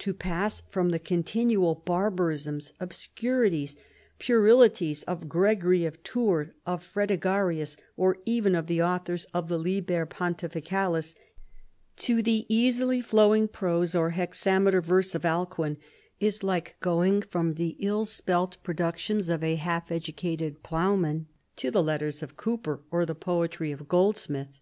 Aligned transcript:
To 0.00 0.12
pass 0.12 0.64
from 0.70 0.90
the 0.90 0.98
continual 0.98 1.76
barbarisms, 1.76 2.72
obscurities, 2.80 3.76
puerilities 4.18 5.04
of 5.04 5.28
Gregory 5.28 5.84
of 5.84 6.02
Tours, 6.02 6.48
of 6.66 6.82
Fredegarius, 6.82 7.76
or 7.96 8.16
even 8.26 8.56
of 8.56 8.66
the 8.66 8.82
authors 8.82 9.24
of 9.32 9.46
the 9.46 9.56
Liher 9.56 10.04
Pontificalis, 10.04 11.14
to 11.98 12.22
the 12.24 12.44
easily 12.48 13.00
flow 13.00 13.32
ing 13.32 13.46
prose, 13.46 13.94
or 13.94 14.10
hexameter 14.10 14.80
verse 14.80 15.14
of 15.14 15.22
Alcuin 15.24 15.76
is 16.18 16.42
like 16.42 16.74
going 16.80 17.22
from 17.22 17.54
the 17.54 17.76
ill 17.78 18.04
spelt 18.04 18.56
productions 18.64 19.28
of 19.28 19.44
a 19.44 19.54
half 19.54 19.90
edu 19.90 20.12
cated 20.12 20.60
ploughman 20.64 21.28
to 21.54 21.70
the 21.70 21.84
letters 21.84 22.20
of 22.20 22.36
Cowper 22.36 22.80
or 22.90 23.06
the 23.06 23.14
poetry 23.14 23.70
of 23.70 23.86
Goldsmith. 23.86 24.60